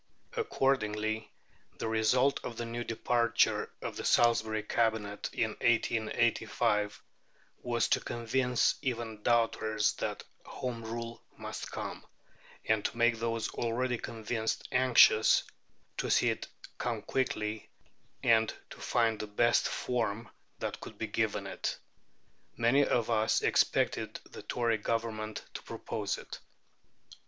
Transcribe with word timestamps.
Accordingly 0.35 1.31
the 1.77 1.87
result 1.87 2.39
of 2.43 2.57
the 2.57 2.65
new 2.65 2.83
departure 2.83 3.69
of 3.83 3.97
the 3.97 4.03
Salisbury 4.03 4.63
Cabinet 4.63 5.29
in 5.31 5.51
1885 5.61 7.03
was 7.61 7.87
to 7.89 7.99
convince 7.99 8.73
even 8.81 9.21
doubters 9.21 9.93
that 9.97 10.23
Home 10.43 10.83
Rule 10.83 11.21
must 11.37 11.71
come, 11.71 12.03
and 12.65 12.83
to 12.83 12.97
make 12.97 13.19
those 13.19 13.49
already 13.49 13.99
convinced 13.99 14.67
anxious 14.71 15.43
to 15.97 16.09
see 16.09 16.31
it 16.31 16.47
come 16.79 17.03
quickly, 17.03 17.69
and 18.23 18.51
to 18.71 18.79
find 18.79 19.19
the 19.19 19.27
best 19.27 19.67
form 19.67 20.29
that 20.57 20.81
could 20.81 20.97
be 20.97 21.05
given 21.05 21.45
it. 21.45 21.77
Many 22.57 22.87
of 22.87 23.11
us 23.11 23.43
expected 23.43 24.19
the 24.27 24.41
Tory 24.41 24.79
Government 24.79 25.43
to 25.53 25.61
propose 25.61 26.17
it. 26.17 26.39